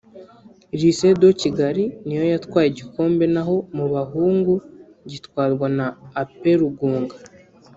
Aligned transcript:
Lycée 0.79 1.13
de 1.21 1.29
Kigali 1.39 1.85
ni 2.05 2.13
yo 2.19 2.23
yatwaye 2.33 2.67
igikombe 2.69 3.25
na 3.33 3.41
ho 3.47 3.55
mu 3.75 3.85
bahungu 3.93 4.53
gitwarwa 5.11 5.67
na 5.77 5.85
Ap 6.21 6.33
Rugunga 6.59 7.15